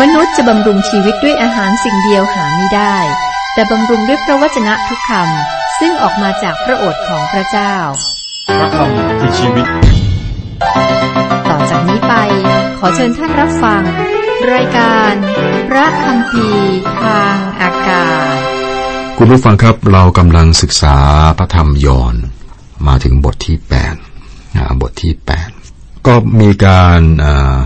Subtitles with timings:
[0.00, 2.96] มนุษย์จะบำรุงชีวิตด้วยอาหารสิ่งเดียวหาไม่ได้
[3.54, 7.74] แต่บำรุงด้วยพระวจนะทุกคำซึ่งออกมาจากพระโอษฐ์ของพระเจ้า
[8.58, 9.66] พระคำคือชีวิต
[11.48, 12.14] ต่อจากนี้ไป
[12.78, 13.82] ขอเชิญท่านรับฟัง
[14.52, 15.12] รายการ
[15.68, 16.48] พระคำพี
[17.02, 18.36] ทางอากาศ
[19.18, 20.96] คุณผู้ฟังครับเรากำลังศึกษา
[21.38, 22.14] พระธรรมยอห์น
[22.86, 23.94] มาถึงบทที่แปด
[24.56, 25.48] นะบทที่แปด
[26.06, 27.56] ก็มีการอ่า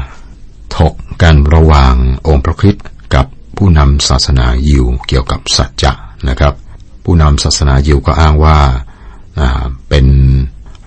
[0.77, 1.95] ถก กันระหว่าง
[2.29, 3.27] องค์พระคริสต์กับ
[3.57, 5.93] ผู้นำศาสนายิวเกี่ยวกับสัจจะ
[6.29, 6.55] นะครับ
[7.05, 8.57] ผู้นำศาสนายิวก็อ้างว่า
[9.89, 10.07] เป็น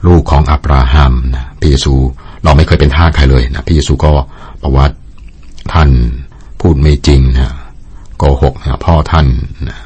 [0.07, 1.93] ลูกของอับราฮัมนะพระเยซู
[2.43, 4.11] เราไม่เคยเป็นท่าใครเลยนะพระเยซูก็
[4.61, 4.85] บอกว่า
[5.73, 5.89] ท่าน
[6.61, 7.53] พูดไม่จริงนะ
[8.17, 9.27] โกหกนะพ่อท่าน
[9.67, 9.77] นะ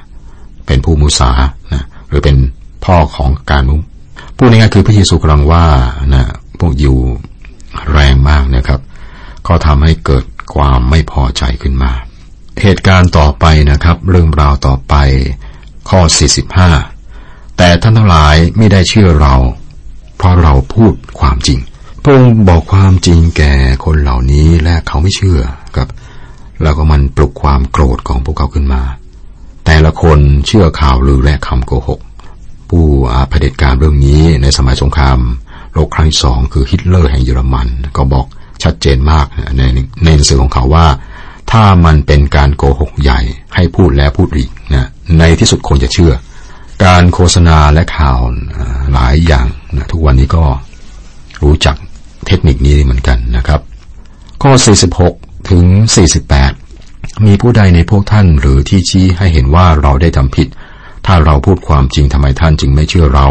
[0.66, 1.32] เป็นผู้มุสา
[1.74, 2.38] นะหรือเป็น
[2.86, 3.76] พ่อของการมุ
[4.38, 5.66] พูดง่ายๆคือพระเยซูกำลังว่า
[6.14, 6.24] นะ
[6.60, 6.96] พวกยิว
[7.92, 8.80] แรงมากนะครับ
[9.48, 10.24] ก็ทำให้เกิด
[10.56, 11.92] ความไม่พอใจขึ้นมา
[12.62, 14.96] เหตุการณ์ต่อไปนะครับ เรื่องราวต่อไป
[15.90, 16.00] ข้อ
[16.80, 19.36] 45 แต่ท่านทั้งหลายไม่ได้เชื่อเรา
[20.18, 21.60] เพราะเราพูดความจริง
[22.04, 23.54] พระองค์บอกความจริงแก่
[23.86, 25.40] คนเหล่านี้และเขาไม่เชื่อ
[25.76, 25.90] ครับ
[26.62, 28.82] แล้วก็มันปลุกความโกรธของพวกเขาขึ้นมา
[29.66, 32.00] แต่ละคนเชื่อข่าวลือและคำโกหก
[32.70, 35.20] ผู้อาเผด็จการเรื่องนี้ในสมัยสงคราม
[35.74, 38.26] โลกครั้งที่สองคือฮิตเลอร์แห่งเยอรมัน ก็บอก
[38.64, 39.26] ชัดเจนมาก
[39.58, 39.62] ใน
[40.04, 40.88] ในหนังสือของเขาว่า
[41.52, 43.20] ถ้ามันเป็นการโกหกใหญ่
[43.56, 44.88] ให้พูดแล้วพูดอีกนะ
[45.20, 46.14] ในที่สุดคนจะเชื่อ
[46.86, 48.20] การโฆษณาและข่าว
[48.94, 50.44] หลายอย่างนะทุกวันนี้ก็
[51.44, 51.76] รู้จัก
[52.28, 53.60] เทคนิคนี้เหมือนกันนะครับ
[54.44, 54.52] ข้อ
[55.02, 55.64] 46 ถึง
[56.46, 60.48] 48 มีผู้ใดในพวกท่านหรือที่ชี้ให้เห็นว่าเราได้ทำผิด
[61.06, 63.28] ถ้าเราพูดความจริงทำไมท่านจึงไม่เชื่อเรา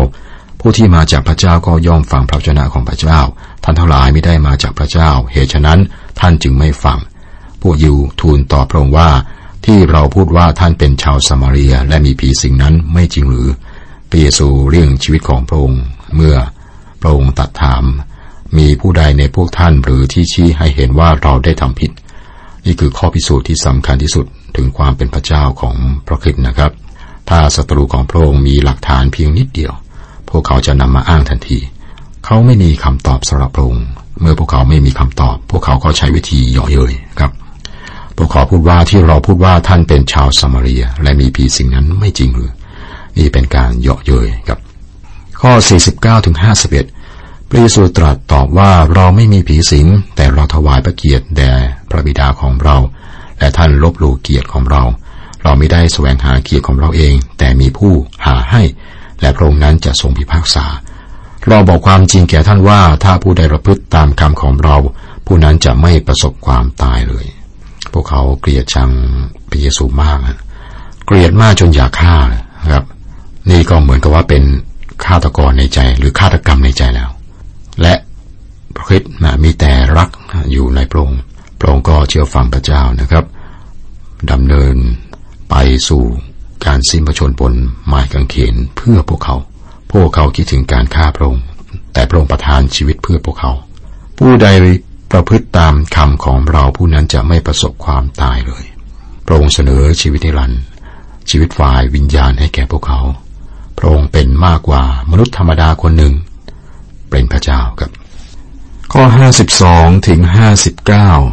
[0.60, 3.20] ผู้ที่มาจากพระเจ้าก็ย่อมฟังพระวจนะของพระเจ้า
[3.63, 5.81] ท่านทั้งหลายไม่ได้มาจากพระเจ้า เหตุฉะนั้น
[6.21, 6.99] ท่านจึงไม่ฟัง
[7.61, 9.11] พวกยิวทูลตอบพระองค์ว่า
[9.67, 13.49] ที่เราพูดว่าท่านเป็นชาวสมาเรียและมีผีสิ่งนั้นไม่จริงหรือ
[14.11, 15.83] พระเยซูเรื่องชีวิตของพระองค์
[16.15, 16.37] เมื่อ
[17.01, 17.84] พระองค์ตัดถาม
[18.59, 21.91] มีผู้ใดในพวกท่านหรือที่ชี้ให้เห็นว่าเราได้ทำผิด
[22.65, 26.72] นี่คือข้อพิสูจน์ที่สำคัญที่สุดถึงความเป็นพระเจ้าของพระคริสต์นะครับ
[27.31, 29.72] ถ้าศัตรูของพระองค์มีหลักฐานเพียงนิดเดียว
[30.28, 31.59] พวกเขาจะนำมาอ้างทันที
[32.34, 33.87] เขาไม่มีคำตอบสำหรับพระองค์
[34.20, 37.32] เมื่อพวกเขาไม่มีคำตอบ พวกเขาก็ใช้วิธีเยาะเย้ยครับ
[38.16, 42.53] พวกเขาพูดว่าที่เราพูดว่าท่านเป็นชาวสมารียและมีผีสิ่งนั้นไม่จริงหรือ
[43.19, 44.59] นี่เป็นการเยาะเย้ยครับ
[45.41, 45.53] ข้อ
[45.88, 46.37] 49ถึง
[46.91, 51.53] 51 พระเยซูตรัสตอบว่าเราไม่มีผีสิง แต่เราถวายพระเกียรติแด่
[51.91, 52.76] พระบิดาของเรา
[53.38, 54.82] และท่านลบหลู่เกียรติของเรา
[55.42, 57.92] เราไม่ได้แสวงหาเกียรติของเราเอง แต่มีผู้
[58.26, 58.62] หาให้
[59.21, 60.66] และพระองค์นั้นจะทรงพิพากษา
[61.48, 64.76] เราบอกความจริงแก่ท่านว่าถ้าผู้ใดประพฤติตามคำของเรา
[65.26, 67.26] ผู้นั้นจะไม่ประสบความตายเลย
[67.92, 68.91] พวกเขาเกลียดชัง
[69.50, 70.19] พระเยซูมาก
[71.06, 72.84] เกลียดมากจนอยากฆ่านะครับ
[73.50, 74.42] นี่ก็เหมือนกับว่าเป็น
[75.04, 77.10] ฆาตกรในใจ หรือฆาตกรรมในใจแล้ว
[77.82, 77.94] และ
[78.74, 80.09] พระคริสต์นะมีแต่รัก
[80.53, 81.20] อยู่ในพระองค์
[81.59, 83.24] พระองค์ก็เชื่อฟังพระเจ้านะครับ
[84.30, 84.74] ดำเนิน
[85.50, 85.54] ไป
[85.88, 86.03] สู่
[86.66, 87.54] การสิ้นพระชนม์บน
[87.86, 89.36] ไม้กางเขนเพื่อพวกเขา
[89.92, 91.44] พวกเขาคิดถึงการฆ่าพระองค์
[91.92, 93.53] แต่พระองค์ประทานชีวิตเพื่อพวกเขา
[94.19, 94.48] ผู้ใด
[95.12, 98.64] ประพฤติตามคำของเราผู้นั้นจะไม่ประสบความตายเลย
[99.26, 100.62] พระองค์เสนอชีวิตนิรันดร์
[101.30, 103.00] ชีวิตฝ่ายวิญญาณให้แก่พวกเขา
[103.78, 106.14] พระองค์เป็นมากกว่ามนุษย์ธรรมดาคนหนึ่ง
[107.10, 107.91] เป็นพระเจ้าครับ
[108.92, 109.03] ข้อ
[109.54, 110.20] 52 ถึง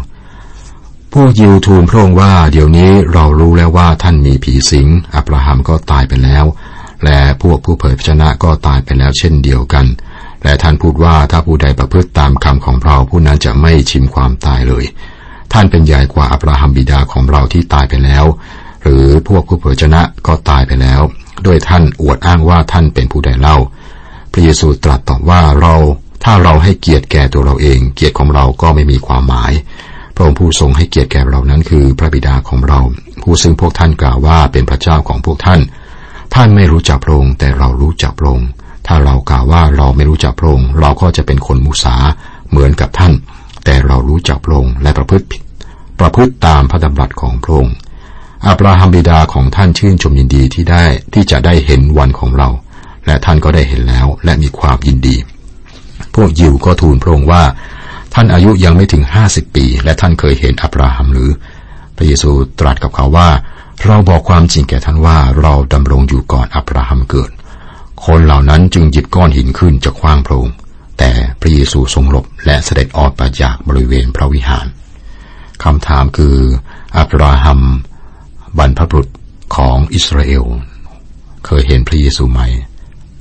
[0.02, 6.46] 59 พวกยิวทูลพระองค์ว่า เดี๋ยวนี้เรารู้แล้วว่าท่านมีผีสิง อับราฮัมก็ตายไปแล้ว
[7.04, 9.86] และพวกผู้เผยพระชนะก็ตายไปแล้วเช่นเดียวกัน
[10.44, 14.86] และท่านพูดว่าถ้าผู้ใดประพฤติตามคำของเราผู้นั้นจะไม่ชิมความตายเลย
[15.54, 18.26] ท่านเป็นใหญ่กว่าอับราฮัมบิดาของเราที่ตายไปแล้ว
[18.84, 21.02] หรือพวกผู้เผยชนะก็ตายไปแล้ว
[21.44, 23.58] โดยท่านอวดอ้างว่าท่านเป็นผู้ใดเล่า
[24.32, 25.76] พระเยซูตรัสตอบว่าเรา
[26.24, 29.52] ถ้าเราให้เกียรติแก่ตัวเราเอง เกียรติของเราก็ไม่มีความหมาย
[30.16, 32.80] พระองค์ผู้ทรงให้เกียรติแก่เรานั้นคือพระบิดาของเรา
[33.24, 35.60] ผู้ซึ่งพวกท่านกล่าวว่าเป็นพระเจ้าของพวกท่าน
[36.34, 38.50] ท่านไม่รู้จักพระองค์แต่เรารู้จักพระองค์
[38.88, 41.96] ถ้าเรากล่าวว่าเราไม่รู้จักพระองค์เราก็จะเป็นคนมุสา
[42.50, 43.14] เหมือนกับท่าน
[43.66, 45.42] แต่เรารู้จักพระองค์และประพฤติผิด
[46.00, 47.76] ประพฤติตามพระดำรัสของพระองค์
[48.48, 50.84] อับราฮัมบิดาของท่านชื่นชมยินดีที่ได้
[51.14, 52.50] ที่จะได้เห็นวันของเรา
[53.06, 55.16] และท่านก็ได้เห็นแล้วและมีความยินดี
[56.16, 57.44] พวกยิวก็ทูลพระองค์ว่า
[58.14, 61.30] ท่านอายุยังไม่ถึงห้าสิบปี และท่านเคยเห็นอับราฮัมหรือ
[61.98, 63.30] พระเยซูตรัสกับเขาว่า
[63.86, 67.32] เราบอกความจริงแก่ท่านว่าเราดำรงอยู่ก่อนอับราฮัมเกิด
[68.06, 70.48] คนเหล่านั้นจึงหยิบก้อนหินขึ้นจะคว้างโพรง
[71.00, 71.12] แต่
[71.42, 74.66] พระเยซูทรงหลบและเสด็จออกไปจากบริเวณพระวิหาร
[75.64, 76.36] คำถามคือ
[76.98, 77.60] อับราฮัม
[78.58, 79.08] บรรพบุรุษ
[79.56, 80.46] ของอิสราเอล
[81.46, 82.42] เคยเห็นพระเยซูไหม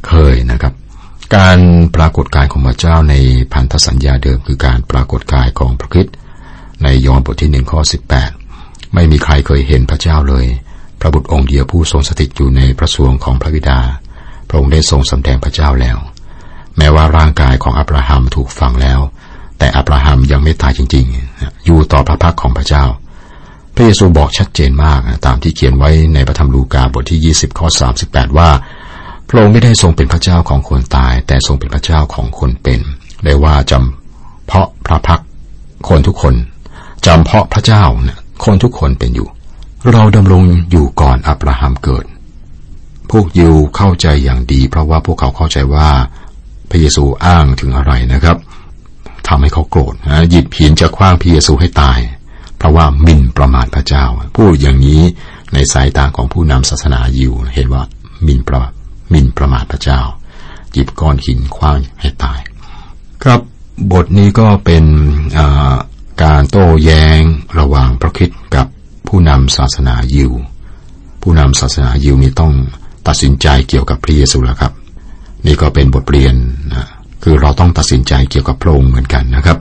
[0.06, 0.74] เคยนะครับ
[1.36, 1.58] การ
[1.96, 3.14] ปรากฏกายของพระเจ้าใน
[3.52, 6.14] พันธสัญญาเดิมคือการปรากฏกายของพระคริสต์
[6.82, 8.30] ในยอห์นบทที่หนึ่งข้อสิบแปด
[8.94, 10.46] ไม่มีใครเคยเห็นพระเจ้าเลย
[11.00, 13.80] พระบุตรองค์เดียวผู้ทรงสถิตอยู่ในพระสวงของพระบิดา
[14.48, 15.98] พระองค์ได้ทรงสำแดงพระเจ้าแล้ว
[16.76, 19.00] แม้ว่าร่างกายของอับราฮัมถูกฝังแล้ว
[19.58, 21.06] แต่อับราฮัมยังไม่ตายจริง
[21.36, 22.84] ๆ อยู่ต่อพระพักของพระเจ้า
[23.74, 27.66] พระเยซูบอกชัดเจนมากตามที่เขียนไว้ในพระธรรมลูกาบทที่ 20 ข้อ
[28.02, 28.50] 38 ว่า
[29.28, 32.80] พระองค์ไม่ได้ทรงเป็นพระเจ้าของคนตาย แต่ทรงเป็นพระเจ้าของคนเป็น
[33.24, 35.20] ได้ว่าจำเพาะพระพัก
[35.88, 36.34] คนทุกคน
[37.06, 39.28] จำเพาะพระเจ้านะ คนทุกคนเป็นอยู่
[39.92, 42.04] เราดำรงอยู่ก่อนอับราฮัมเกิด
[43.10, 45.88] พวกยิวเข้าใจอย่างดี เพราะว่าพวกเขาเข้าใจว่า
[46.70, 48.36] พระเยซูอ้างถึงอะไรนะครับ
[49.28, 51.98] ทำให้เขาโกรธนะหยิบหินจะคว้างพระเยซูให้ตาย
[52.58, 54.04] เพราะว่ามินประมาทพระเจ้า
[54.36, 55.02] พูดอย่างนี้
[55.52, 57.82] ในสายตาของผู้นำศาสนายิวเห็นว่า
[58.26, 58.62] มินประ
[59.12, 60.00] มินประมาทพระเจ้า
[60.72, 62.40] หยิบก้อนหินคว้างให้ตาย
[63.22, 63.40] ครับ
[63.92, 64.84] บทนี้ก็เป็น
[66.22, 67.20] การโต้แย้ง
[67.58, 68.66] ระหว่างพระคิดกับ
[69.06, 70.32] ผู้นำศาสนายิว
[71.22, 72.52] ผู้นำศาสนายิวนี่ต้อง
[73.06, 74.72] ตัดสินใจเกี่ยวกับพระเยซูแล้วครับ
[75.46, 76.34] นี่ก็เป็นบทเรียน
[76.72, 76.86] นะ
[77.22, 79.58] คือเราต้องตัดสินใจเกี่ยวกับพระองค์เหมือนกันนะครับ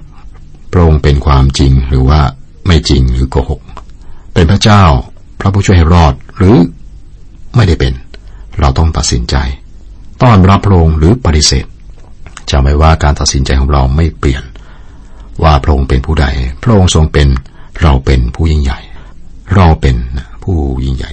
[0.71, 2.19] พระองค์เป็นความจริงหรือว่า
[2.68, 3.62] ไม่จริงหรือโกหก
[4.33, 4.83] เป็นพระเจ้า
[5.39, 6.56] พระผู้ช่วยให้รอดหรือ
[7.56, 7.94] ไม่ได้เป็น
[8.59, 9.36] เราต้องตัดสินใจ
[10.24, 11.65] ต้อนรับพระองค์หรือปฏิเสธ
[12.50, 14.44] จะไม่ว่าการตัดสินใจของเราไม่เปลี่ยน
[15.44, 16.25] ว่าพระองค์เป็นผู้ใด
[16.63, 17.28] พระองค์ทรงเป็น
[17.81, 18.80] เราเป็นผู้ยิ่งใหญ่
[19.56, 19.95] เราเป็น
[20.44, 21.12] ผู้ยิ่งใหญ่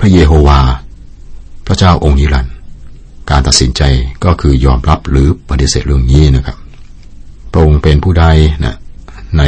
[0.00, 0.60] พระเยโฮวา
[1.66, 2.54] พระเจ้าองค์นิรันดร์
[3.30, 3.82] การตัดสินใจ
[4.24, 6.56] ก็คือยอมรับหรือปฏิเสธเรื่องนี้นะครับ
[7.52, 8.26] พระองค์เป็นผู้ใด
[8.64, 8.76] นะ
[9.38, 9.42] ใน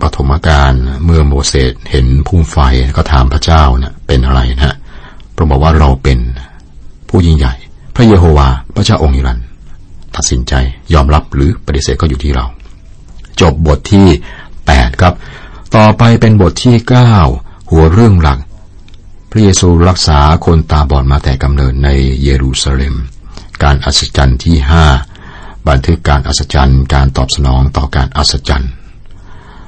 [0.00, 0.72] ปฐมกาล
[1.04, 2.56] เมื่อโมเสสเห็นพุ่มไฟ
[2.96, 4.76] ก็ถามพระเจ้านะเป็นอะไรนะ
[5.34, 6.18] พระบอกว่าเราเป็น
[7.08, 7.54] ผู้ยิ่งใหญ่
[7.96, 9.46] พระเยโฮวา พระเจ้าองค์นิรันดร์
[10.16, 10.54] ตัดสินใจ
[10.94, 12.44] ยอมรับหรือปฏิเสธก็อยู่ที่เรา
[13.40, 14.08] จบบทที่
[14.54, 15.14] 8 ครับ
[15.76, 16.76] ต่อไปเป็นบทที่
[17.24, 18.38] 9 หัวเรื่องหลัก
[19.30, 21.88] พระเยซูรักษาคนตาบอดมาแต่กำเนิดใน
[22.22, 22.94] เยรูซาเล็ม
[23.62, 24.84] การอัศจรรย์ที่ห้า
[25.68, 28.72] บันทึกการอัศจรรย์การตอบสนองต่อการอัศจรรย์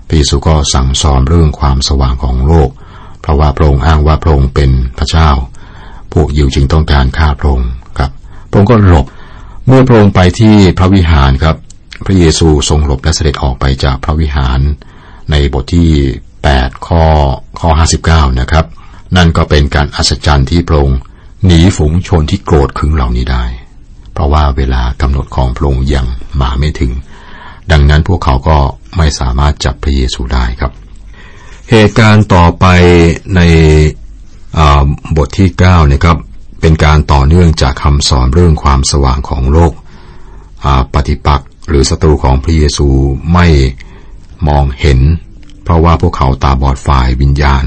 [0.06, 2.70] พระเยซูก็สั่งสอนเรื่องความสว่างของโลก
[3.20, 5.31] เพราะว่าพระองค์อ้างว่าพระองค์เป็นพระเจ้า
[6.12, 8.11] พวกยิวจึงต้องการฆ่าพระองค์ครับ
[8.49, 9.06] พระองค์ก็หลบ
[9.66, 11.56] เมื่อพระองค์ไปที่พระวิหารครับ
[12.05, 14.61] พระเยซูทรงหลบและเสด็จออกไปจากพระวิหาร
[15.31, 15.91] ในบทที่
[16.39, 17.05] 8 ข้อ
[17.61, 17.71] ข้อ
[18.05, 18.65] 59 นะครับ
[19.17, 21.01] นั่นก็เป็นการอัศจรรย์ที่พระองค์
[21.47, 23.45] หนีฝูงชนที่โกรธขึงเหล่านี้ได้
[24.12, 26.06] เพราะว่าเวลากำหนดของพระองค์ยัง
[26.41, 26.93] มาไม่ถึง
[27.71, 28.59] ดังนั้นพวกเขาก็
[28.97, 30.73] ไม่สามารถจับพระเยซูได้ครับ
[31.71, 32.67] เหตุการณ์ต่อไป
[33.37, 33.41] ใน
[35.17, 36.17] บทที่9นะครับ
[36.61, 39.73] เป็นการต่อเนื่องจากคำสอนเรื่องความสว่างของโลก
[40.95, 42.88] ปฏิปักษ หรือศัตรูของพระเยซู
[43.32, 43.46] ไม่
[44.49, 45.00] มองเห็น
[45.62, 47.64] เพราะว่าพวกเขาตาบอดฝ่ายวิญญาณ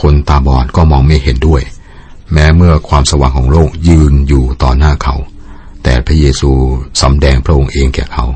[0.00, 1.62] คนตาบอดก็มองไม่เห็นด้วย
[2.32, 5.14] แม้เมื่อความสว่างของโลกยืนอยู่ต่อหน้าเขา
[5.82, 6.50] แต่พระเยซู
[7.02, 8.26] สำแดงพระองค์เองแก่เขา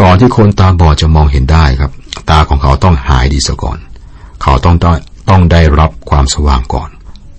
[0.00, 1.92] ก่อนที่คนตาบอดจะมองเห็นได้ครับ
[2.30, 3.78] ตาของเขาต้องหายดีซะก่อน
[4.42, 4.76] เขาต้อง
[5.30, 6.90] ต้องได้รับความสว่างก่อน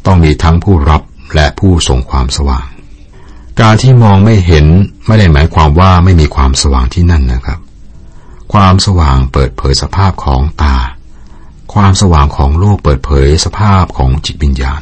[0.05, 1.01] ต้องมีทั้งผู้รับ
[1.35, 2.65] และผู้ส่งความสว่าง
[3.61, 4.65] การที่มองไม่เห็น
[5.07, 7.59] ไม่ได้หมายความว่าไม่มีความสว่างที่นั่นนะครับ
[8.53, 10.77] ความสว่างเปิดเผยสภาพของตา
[11.73, 14.81] ความสว่างของโลกเปิดเผยสภาพของจิตวิญญาณ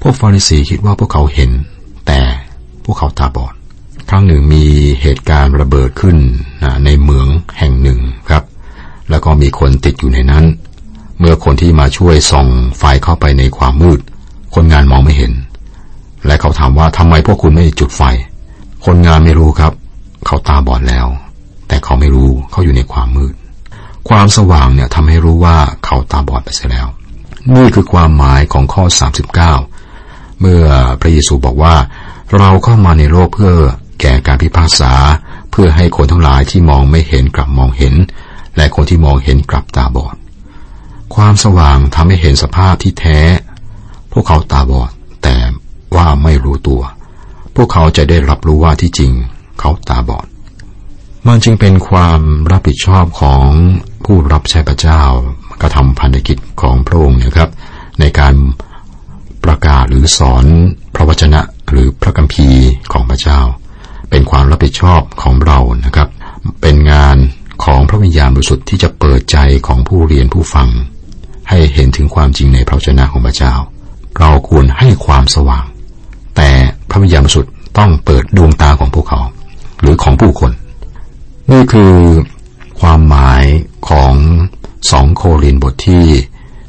[0.00, 1.50] พวกฟาริสีคิดว่าพวกเขาเห็น
[2.06, 2.20] แต่
[2.84, 3.54] พวกเขาตาบอด
[4.08, 4.64] ครั้งหนึ่งมี
[5.02, 6.16] เหตุการณ์ระเบิดขึ้น
[6.84, 7.26] ในเมือง
[7.58, 8.44] แห่งหนึ่งครับ
[9.10, 10.44] แล้วก็มีคนติดอยู่ในนั้น
[11.18, 14.00] เมื่อคนที่มาช่วยส่องไฟเข้าไปในความมืด
[14.54, 15.32] คนงานมองไม่เห็น
[16.26, 18.02] และเขาถามว่าทำไมพวกคุณไม่จุดไฟ
[18.84, 19.72] คนงานไม่รู้ครับ
[20.26, 21.06] เขาตาบอดแล้ว
[21.68, 23.34] แต่เขาไม่รู้เขาอยู่ในความมืด
[24.08, 26.86] ความสว่างเนี่ยทำให้รู้ว่าเขาตาบอดไปเสียแล้ว
[27.54, 28.84] นี่คือความหมายของข้อ
[29.62, 30.64] 39 เมื่อ
[31.00, 31.74] พระเยซูบอกว่า
[32.38, 33.52] เราเข้ามาในโลกเพื่อ
[34.00, 34.92] แก่การพิพากษา
[35.50, 37.94] เพื่อให้คนทั้งหลายที่มองไม่เห็นกลับมองเห็น
[38.56, 40.14] และคนที่มองเห็นกลับตาบอด
[41.14, 43.18] ความสว่างทำให้เห็นสภาพที่แท้
[44.12, 44.90] พวกเขาตาบอด
[45.22, 45.34] แต่
[45.96, 46.82] ว่าไม่รู้ตัว
[47.54, 49.12] พวกเขาจะได้รับรู้ว่าที่จริง
[49.60, 50.26] เขาตาบอด
[51.26, 52.20] มันจึงเป็นความ
[52.52, 53.46] รับผิดชอบของ
[54.04, 55.02] ผู้รับใช้พระเจ้า
[55.60, 57.50] กระทำพันธกิจของพระองค์นะครับ
[58.00, 58.34] ในการ
[59.44, 60.44] ประกาศหรือสอน
[60.94, 63.40] พระวจนะหรือพระคัมภีร์ของพระเจ้า
[64.10, 66.08] เป็นความรับผิดชอบของเรานะครับ
[66.60, 67.16] เป็นงาน
[67.64, 70.68] ของพระวิญญาณบริสุทธิ์ที่จะเปิดใจของผู้เรียนผู้ฟัง
[71.48, 73.54] ให้เห็นถึงความจริงในพระชนะของพระเจ้า
[74.18, 75.64] เราควรให้ความสว่าง
[76.36, 76.50] แต่
[76.90, 79.20] พระวิญญาณบริสุทธิ์ต้องเปิดดวงตาของพวกเขา
[79.80, 80.52] หรือของผู้คน
[81.52, 81.94] นี่คือ
[82.80, 83.44] ความหมาย
[83.88, 84.14] ของ
[84.90, 86.06] สองโครินบทที่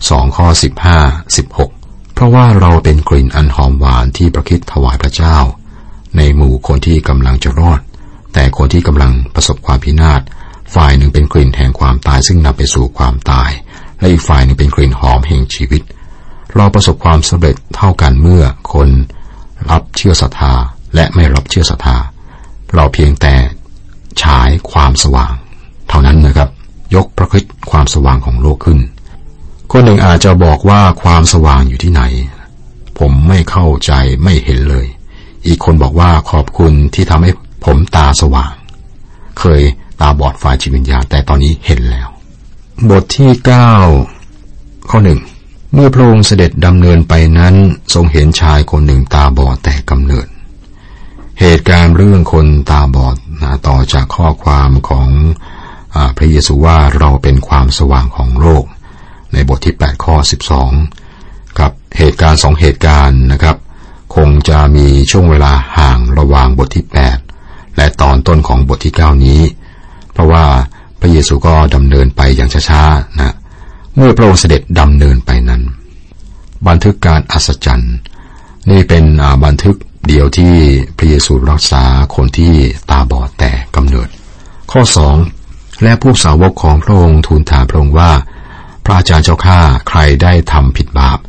[0.10, 1.00] สองข้อสิบห้า
[1.38, 1.70] สิบหก
[2.14, 5.38] เพราะว่าเราเป็นกลิ่นอันหอมหวานที่ประคิดถวายพระเจ้า
[6.18, 7.80] ในหมู่คนที่กำลังจะรอด
[8.34, 10.22] แต่คนที่กำลังประสบความพินาศ
[10.76, 13.52] ฝ่ายหนึ่งเป็นกลิ่นแห่งความตายซึ่งนำไปสู่ความตาย
[14.00, 15.82] และอีกฝ่ายหนึ่งเป็นกลิ่นหอมแห่งชีวิต
[16.56, 18.44] เราประสบความสำเร็จเท่ากันเมื่อ
[18.74, 18.90] คน
[19.72, 20.54] รับเชื่อศรัทธา
[20.96, 21.98] และไม่รับเชื่อศรัทธา
[22.76, 23.34] เราเพียงแต่
[24.22, 25.34] ฉายความสว่าง
[25.90, 26.50] เท่านั้นนะครับ
[26.96, 28.80] ยกพระคิดความสว่างของโลกขึ้น
[29.72, 32.04] คนหนึ่งอาจจะบอกว่าความสว่างอยู่ที่ไหน
[33.00, 33.92] ผมไม่เข้าใจ
[34.24, 34.86] ไม่เห็นเลย
[35.48, 37.32] อีกคนบอกว่าขอบคุณที่ทำให้
[37.66, 38.54] ผมตาสว่าง
[39.40, 39.62] เคย
[40.02, 42.08] ตาบอดฝ่ายจิตวิญญาณแต่ตอนนี้เห็นแล้ว
[42.90, 43.72] บทที่เก้า
[44.90, 45.20] ข้อหนึ่ง
[45.80, 47.56] มื่อพระองค์เสด็จดำเนินไปนั้น
[47.94, 50.28] ทรงเห็นชายคนหนึ่งตาบอดแต่กำเนิด
[51.42, 55.10] เหตุการณ์เรื่องคนตาบอดนะต่อจากข้อความของ
[55.96, 58.66] อพระเยซูว่าเราเป็นความสว่างของโลก
[59.34, 60.16] ในบทที่ 8 ข้อ
[60.88, 63.58] 12กับเหตุการณ์สองเหตุการณ์นะครับ
[64.16, 66.86] คงจะมีช่วงเวลาห่างระหว่างบทที่
[67.32, 69.42] 8 และตอนต้นของบทที่ 9 นี้
[70.12, 70.46] เพราะว่า
[71.00, 73.36] พระเยซูก็ดำเนินไปอย่างช้าๆนะ
[74.00, 75.62] เมื่อพระองค์เสด็จดำเนินไปนั้น
[76.68, 77.96] บันทึกการอัศจรรย์
[78.70, 79.04] นี่เป็น
[79.46, 79.76] บันทึก
[80.08, 80.54] เดียวที่
[80.98, 81.84] พระเยซูรักษา
[82.16, 82.54] คนที่
[82.90, 84.08] ตาบอดแต่กำเนิด
[84.72, 85.16] ข้อสอง
[85.84, 88.12] และพวกสาวกของพระองค์ทูลถามพระองค์ว่า
[88.86, 91.20] พระอาจารย์เจ้าข้าใครได้ทำผิดบาป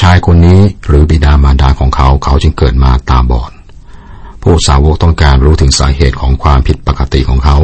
[0.00, 3.52] ชายคนนี้หรือบิดามารดาของเขาเขาจึงเกิดมาตาบอด
[4.42, 7.56] พวกสาวกต้องการรู้ถึงสาเหตุของความผิดปกติของเขา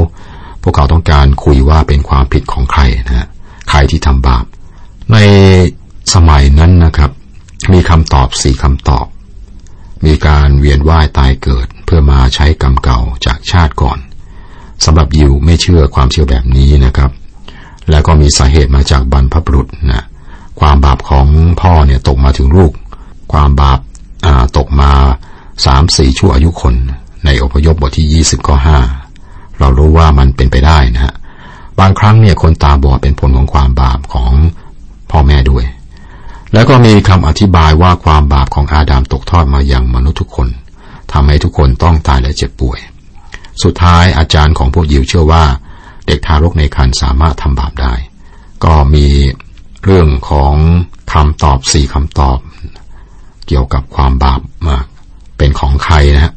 [0.63, 3.29] พวกเขาต้องการคุยว่าเป็นความผิดของใครนะฮะ
[3.69, 4.45] ใครที่ทำบาป
[5.13, 5.17] ใน
[6.15, 7.11] สมัยนั้นนะครับ
[7.73, 9.07] มีคำตอบสี่คำตอบ
[10.05, 13.99] มีการเวียนว่ายตายเกิด เพื่อมาใช้กรรมเก่าจากชาติก่อน
[14.85, 17.11] สำหรับยิวไม่เชื่อความเชื่อแบบนี้นะครับ
[17.91, 20.05] แล้วก็มีสาเหตุมาจากบรรพบุรุษนะ
[20.61, 21.27] ความบาปของ
[21.61, 22.73] พ่อเนี่ยตกมาถึงลูก
[23.33, 23.81] ความบาป
[24.57, 24.91] ตกมา
[25.67, 26.75] สามสี่ชั่วอายุคน
[27.25, 28.79] ในอพยพบทที่ยี่สิบข้อห้า
[29.59, 31.15] เรารู้ว่ามันเป็นไปได้นะฮะ
[31.81, 34.33] บางครั้งเนี่ยคนตาบอดเป็นผลของความบาปของ
[35.11, 35.65] พ่อแม่ด้วย
[36.53, 40.49] แล้วก็มีคำอธิบายว่าความบาปของอาดามตกทอดมายังมนุษย์ทุกคน
[41.13, 42.79] ทำให้ทุกคนต้องตายและเจ็บป่วย
[43.63, 45.45] สุดท้ายอาจารย์ของพวกยิวเชื่อว่า
[46.07, 47.95] เด็กทารกในครรภ์สามารถทำบาปได้
[48.65, 49.07] ก็มี
[49.85, 50.55] เรื่องของ
[51.13, 52.39] คำตอบสี่คำตอบ
[53.47, 54.77] เกี่ยวกับความบาปมา
[55.39, 56.35] เป็นของใครนะฮะ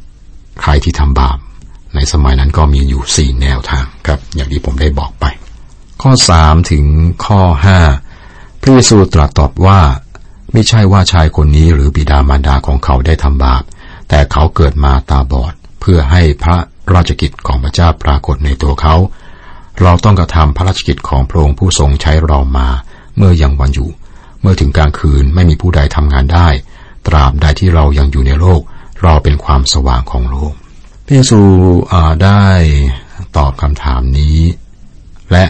[0.60, 1.38] ใครที่ทำบาป
[1.94, 5.24] ในสมัยนั้นก็มีอยู่สี่แนวทางครับ อย่างที่ผมได้บอกไป
[6.02, 6.84] ข้อสามถึง
[7.26, 7.78] ข้อห้า
[8.60, 9.80] พระเยซูตรัสตอบว่า
[10.52, 13.62] ไม่ใช่ว่าชายคนนี้หรือบิดามารดาของเขาได้ทำบาป
[14.08, 16.56] แต่เขาเกิดมาตาบอด เพื่อให้พระ
[16.94, 18.94] ราชกิจของพระเจ้าปรากฏในตัวเขา
[19.80, 22.68] เราต้องกระทำพระราชกิจของพระองค์ผู้ทรงใช้เรามา
[23.16, 23.90] เมื่อยังวันอยู่
[24.40, 26.48] เมื่อถึงกลางคืนไม่มีผู้ใดทำงานได้
[27.06, 28.60] ตราบใดที่เรายังอยู่ในโลก
[29.02, 30.52] เราเป็นความสว่างของโลก
[31.04, 31.40] พระเยซู
[32.24, 32.46] ได้
[33.36, 34.38] ตอบคำถามนี้
[35.32, 35.44] และ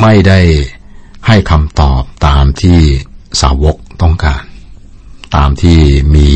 [0.00, 0.40] ไม่ได้
[1.26, 2.80] ให้คำตอบตามที่
[3.40, 4.42] สาวกต้องการ
[5.36, 5.78] ตามที่
[6.16, 6.30] มี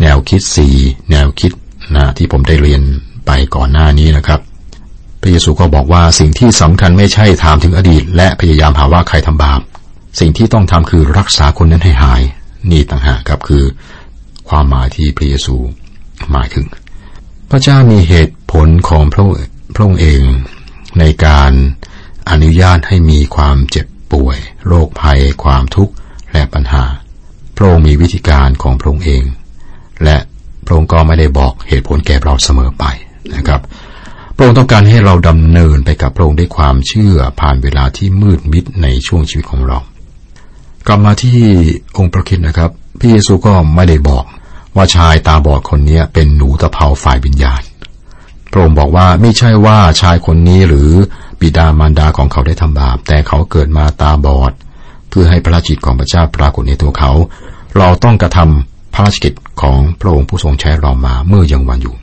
[0.00, 0.76] แนวคิดสี่
[1.10, 1.52] แนวคิด
[1.96, 2.82] นะที่ผมได้เรียน
[3.26, 4.40] ไปก่อนหน้านี้นะครับ
[5.20, 9.60] พระเยซูก็บอกว่าสิ่งที่สำคัญไม่ใช่ถามถึงอดีต และพยายามหาว่าใครทำบาป
[10.20, 12.22] สิ่งที่ต้องทำคือรักษาคนนั้นให้หาย
[12.70, 13.64] นี่ต่างหากครับคือ
[14.48, 15.56] ความหมายที่พระเยซู
[16.32, 16.66] หมายถึง
[17.50, 19.24] พระเจ้ามีเหตุผลของพระ
[19.74, 20.22] พระองค์เอง
[20.98, 21.52] ในการ
[22.30, 25.94] อนุญาตให้มีความเจ็บป่วย โรคภัย ความทุกข์
[26.32, 26.84] และปัญหา
[27.56, 29.24] พระองค์มีวิธีการของพระองค์เอง
[30.04, 30.16] และ
[30.64, 32.84] พระองค์ก็ไม่ได้บอกเหตุผลแก่เราเสมอไป
[33.36, 33.60] นะครับ
[34.36, 39.78] พระองค์ต้องการให้เราดำเนินไปกับพระองค์ด้วยความเชื่อผ่านเวลาที่มืดมิดในช่วงชีวิตของเรา
[40.86, 41.38] กลับมาที่
[41.98, 44.24] องค์พระคิดนะครับ พระเยซูก็ไม่ได้บอก
[44.76, 47.62] ว่าชายตาบอดคนนี้เป็นหนูตะเภาฝ่ายวิญญาณ
[48.50, 50.90] พระองค์บอกว่าไม่ใช่ว่าชายคนนี้หรือ
[51.40, 54.52] บิดามารดาของเขาได้ทำบาป แต่เขาเกิดมาตาบอด
[55.08, 57.12] เพื่อให้พระราชกิจของพระเจ้าปรากฏในตัวเขา
[57.76, 61.96] เราต้องกระทำพระราชกิจของพระองค์ผู้ทรงใช้เรามาเมื่อยังวันอยู่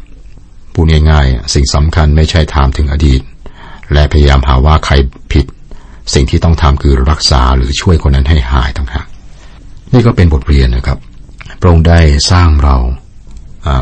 [0.74, 3.22] พูดง่ายๆสิ่งสำคัญไม่ใช่ถามถึงอดีต
[3.94, 4.94] และพยายามหาว่าใคร
[5.34, 5.46] ผิด
[6.14, 9.08] สิ่งที่ต้องทำคือรักษาหรือช่วยคนนั้นให้หายต่างหาก
[9.94, 10.98] นี่ก็เป็นบทเรียนนะครับ
[11.64, 12.00] ระองค์ได้
[12.32, 12.78] สร้างเรา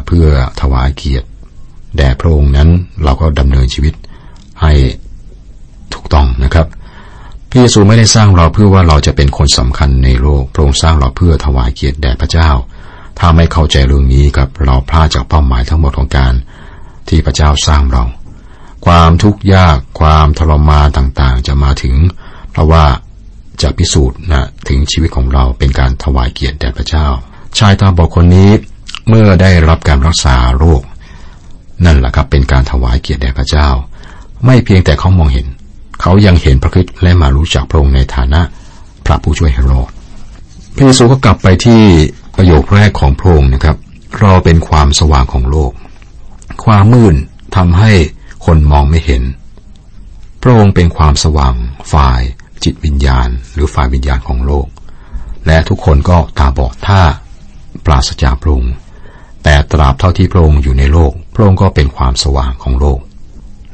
[0.05, 0.27] เพื่อ
[0.61, 1.27] ถวายเกียรติ
[1.97, 2.69] แด่พระองค์นั้น
[3.03, 3.93] เราก็ดำเนินชีวิต
[4.61, 4.73] ให้
[5.93, 6.67] ถูกต้องนะครับ
[7.49, 12.49] พระเยซูไม่ได้สร้างเราเพื่อว่าเราจะเป็นคนสำคัญในโลก พระองค์สร้างเราเพื่อถวายเกียรติแด่พระเจ้า
[13.19, 16.33] ถ้าไม่เข้าใจเรื่องนี้ครับเราพลาดจากเป้าหมายทั้งหมดของการ
[17.07, 18.03] ที่พระเจ้าสร้างเรา
[18.85, 21.95] ความทุกข์ยาก ความทรมานต่างๆ จะมาถึง
[22.51, 22.85] เพราะว่า
[23.61, 27.07] จะพิสูจน์นะถึงชีวิตของเราเป็นการถวายเกียรติแด่พระเจ้า
[27.59, 28.49] ชายตาบอดคนนี้
[29.07, 30.81] เมื่อได้รับการรักษาโรค
[31.85, 33.69] นั่นแหละครับเป็นการถวายเกียรติแด่พระเจ้า
[34.45, 35.47] ไม่เพียงแต่เขามองเห็น
[36.01, 38.41] เขายังเห็นพระคิดและมารู้จักพระองค์ในฐานะ
[39.05, 39.91] พระผู้ช่วยให้รอด
[40.75, 41.81] พระเยซูก็กลับไปที่
[42.37, 43.77] ประโยคแรกของพระองค์นะครับ
[44.19, 45.71] เราเป็นความสว่างของโลก
[46.65, 47.15] ความมืด
[47.55, 47.91] ทำให้
[48.45, 49.23] คนมองไม่เห็น
[50.41, 51.53] พระองค์เป็นความสว่าง
[51.91, 52.21] ฝ่าย
[52.63, 54.67] จิตวิญญาณ หรือฝ่ายวิญญาณของโลก
[55.47, 57.01] และทุกคนก็ตาบอดถ้า
[57.85, 58.73] ปราศจากพระองค์
[59.43, 62.99] แต่ตราบเท่าที่พระองค์อยู่ในโลก พระองค์ก็เป็นความสว่างของโลก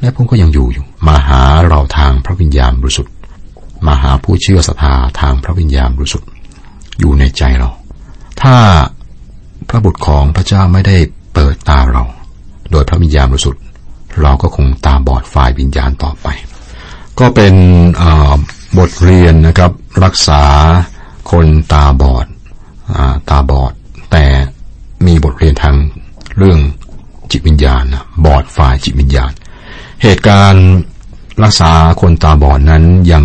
[0.00, 3.14] และพระองค์ก็ยังอยู่อยู่ มาหาเราทางพระวิญญาณบริสุทธิ์
[3.86, 6.28] มาหาผู้เชื่อศรัทธาทางพระวิญญาณบริสุทธิ์
[6.98, 7.70] อยู่ในใจเรา
[8.42, 8.56] ถ้า
[9.68, 10.96] พระบุตรของพระเจ้าไม่ได้
[11.34, 12.04] เปิดตาเรา
[12.70, 13.62] โดยพระวิญญาณบริสุทธิ์
[14.22, 16.26] เราก็คงตาบอดฝ่ายวิญญาณต่อไป
[17.18, 17.54] ก็เป็น
[18.78, 19.72] บทเรียนนะครับ
[20.04, 20.42] รักษา
[21.30, 22.26] คนตาบอด
[22.96, 22.98] อ
[23.30, 23.72] ตาบอด
[24.10, 24.24] แต่
[25.06, 25.76] มีบทเรียนทาง
[26.38, 26.58] เรื่อง
[27.30, 27.84] จิตวิญญาณ
[28.24, 29.32] บอดฝ่ายจิตวิญญาณ
[30.02, 30.66] เหตุการณ์
[31.44, 33.24] รักษาคนตาบอดนั้นยัง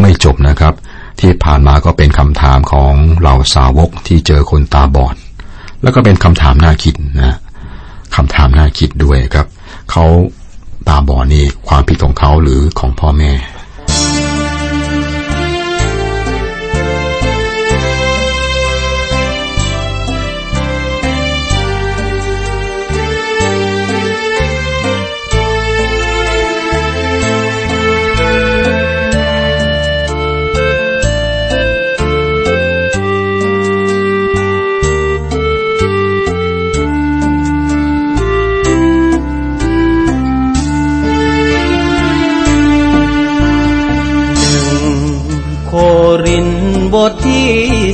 [0.00, 0.74] ไม่จบนะครับ
[1.20, 2.92] ที่ผ่านมาก็เป็นคำถามของ
[3.22, 5.14] เราสาวกที่เจอคนตาบอด
[5.82, 7.36] แล้วก็เป็นคำถามน่าคิดนะ
[8.16, 9.46] คำถามน่าคิดด้วยครับ
[9.90, 10.04] เขา
[10.88, 13.32] ตาบอดนี่ความผิดของเขาหรือของพ่อแม่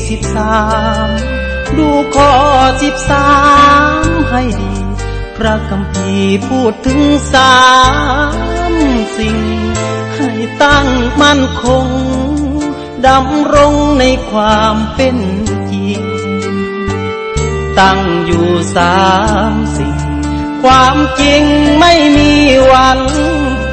[0.09, 0.57] สิบสา
[1.07, 1.09] ม
[1.79, 2.33] ดูข้อ
[2.83, 3.31] สิบสา
[4.01, 4.75] มให้ดี
[5.37, 6.15] พระคำพี
[6.49, 7.01] พูดถึง
[7.33, 7.57] สา
[8.71, 8.73] ม
[9.17, 9.39] สิ่ง
[10.15, 10.31] ให้
[10.63, 10.87] ตั้ง
[11.23, 11.87] มั่นคง
[13.07, 15.17] ดำรงในความเป็น
[15.73, 16.03] จริง
[17.79, 18.99] ตั้งอยู่สา
[19.53, 19.97] มสิ่ง
[20.63, 21.43] ความจริง
[21.81, 22.33] ไม่มี
[22.73, 23.01] วัน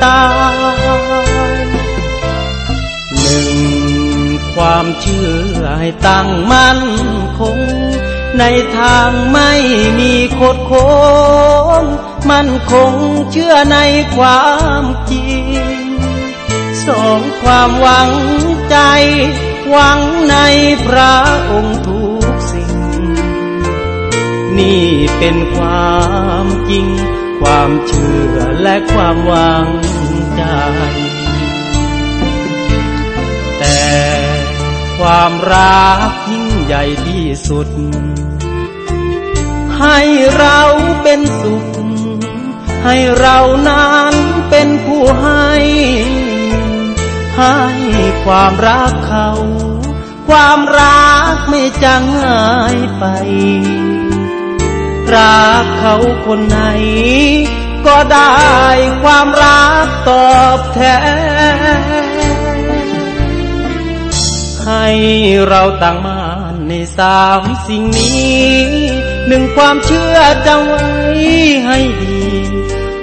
[0.03, 0.55] ตาย
[3.19, 3.43] หนึ่
[3.99, 4.00] ง
[4.55, 6.81] ความเชื่อให้ตั้งมั่น
[7.39, 7.59] คง
[8.39, 8.43] ใน
[8.77, 9.51] ทางไม่
[9.99, 10.89] มีโคดโค้
[11.81, 11.83] ง
[12.29, 12.93] มั่นคง
[13.31, 13.77] เชื่อใน
[14.17, 14.45] ควา
[14.81, 15.45] มจริง
[16.87, 18.11] สองความหวัง
[18.69, 18.77] ใจ
[19.69, 20.35] หวังใน
[20.85, 21.15] พระ
[21.51, 22.75] องค์ทุกสิ่ง
[24.57, 24.87] นี่
[25.17, 25.95] เป็นควา
[26.43, 26.87] มจริง
[27.41, 29.67] ความเชื่อและความหวัง
[30.35, 30.43] ใจ
[35.01, 37.69] ความรักยิ่งใหญ่ที่สุด
[39.79, 39.99] ให้
[40.37, 40.61] เรา
[41.03, 41.65] เป็นสุข
[42.83, 44.13] ให้เรานั้น
[44.49, 45.49] เป็นผู้ให้
[47.37, 47.57] ให้
[48.25, 49.29] ความรักเขา
[50.29, 53.05] ความรักไม่จางหายไป
[55.15, 56.59] รักเขาคนไหน
[57.85, 58.33] ก็ได้
[59.03, 60.79] ความรักตอบแท
[61.99, 62.00] น
[64.65, 64.87] ให้
[65.47, 66.19] เราต่างมา
[66.67, 68.51] ในสามสิ่งนี้
[69.27, 70.85] หนึ่งความเชื่อจำไว้
[71.65, 72.21] ให้ดี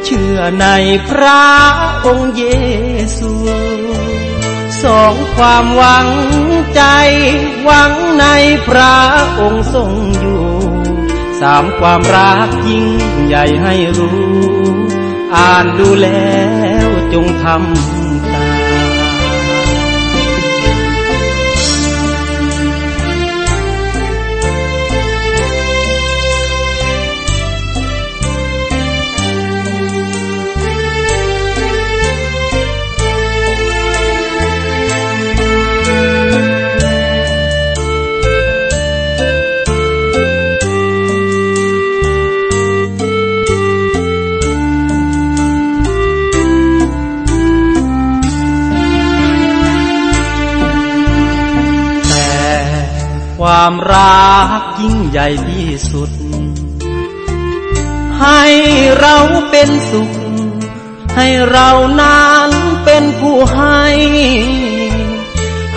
[0.04, 0.66] เชื่อใน
[1.08, 1.44] พระ
[2.06, 2.44] องค์เย
[3.18, 3.32] ซู
[4.82, 6.08] สองความหวัง
[6.74, 6.82] ใจ
[7.64, 8.26] หวังใน
[8.68, 8.96] พระ
[9.40, 9.90] องค์ทรง
[10.20, 10.44] อยู่
[11.40, 12.86] สามความรักยิ่ง
[13.26, 14.18] ใหญ่ให้รู้
[15.34, 16.38] อ่านดูแล้
[16.86, 18.17] วจงทำ
[53.68, 56.10] ความรักยิ่งใหญ่ที่สุด
[58.20, 58.42] ให้
[59.00, 59.16] เรา
[59.50, 60.10] เป็นสุข
[61.16, 62.50] ให้เรานั้น
[62.84, 63.84] เป็นผู้ให้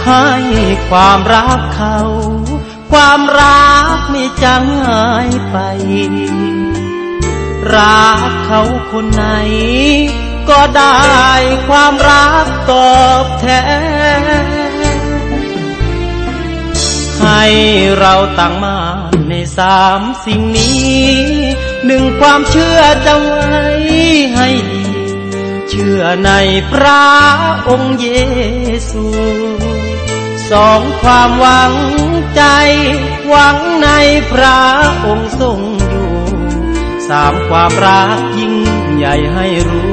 [0.06, 0.28] ให้
[0.90, 2.00] ความรักเขา
[2.92, 5.58] ความรักไม่จางหายไป
[7.76, 9.26] รักเขาคนไหน
[10.50, 10.98] ก็ได้
[11.68, 13.46] ความรักตอบแท
[14.58, 14.61] น
[17.24, 17.44] ให้
[18.00, 18.78] เราตั้งมา
[19.30, 21.02] ในสามสิ่งนี้
[21.86, 23.62] หนึ่งความเชื่อจงไว้
[24.36, 24.86] ให้ดี
[25.70, 26.32] เชื่อใน
[26.72, 27.06] พระ
[27.70, 28.08] องค์เย
[28.90, 29.06] ซู
[30.52, 31.74] สองความหวัง
[32.36, 32.44] ใจ
[33.30, 33.90] หวังใน
[34.32, 34.60] พระ
[35.06, 36.12] องค์ทรงอยู่
[37.08, 38.56] สามความรักยิ่ง
[38.96, 39.92] ใหญ่ให้รู้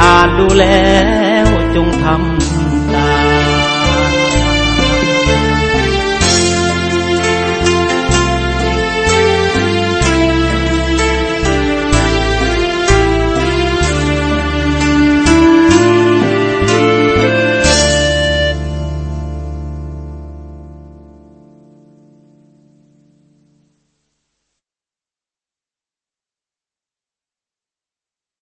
[0.00, 0.90] อ่านดูแล้
[1.44, 2.39] วจงทำ